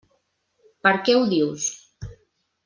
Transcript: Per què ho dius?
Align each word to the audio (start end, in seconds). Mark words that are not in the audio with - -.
Per 0.87 0.93
què 1.09 1.15
ho 1.17 1.21
dius? 1.35 1.69